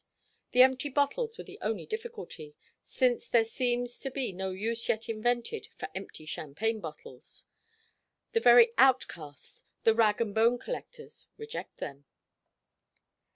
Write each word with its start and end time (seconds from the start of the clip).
The 0.53 0.63
empty 0.63 0.89
bottles 0.89 1.37
were 1.37 1.43
the 1.43 1.59
only 1.61 1.85
difficulty, 1.85 2.55
since 2.83 3.27
there 3.29 3.45
seems 3.45 3.99
to 3.99 4.09
be 4.09 4.31
no 4.31 4.49
use 4.49 4.89
yet 4.89 5.07
invented 5.07 5.67
for 5.77 5.89
empty 5.93 6.25
champagne 6.25 6.79
bottles; 6.79 7.45
the 8.31 8.39
very 8.39 8.73
outcasts, 8.79 9.63
the 9.83 9.93
rag 9.93 10.19
and 10.19 10.33
bone 10.33 10.57
collectors, 10.57 11.27
reject 11.37 11.77
them. 11.77 12.05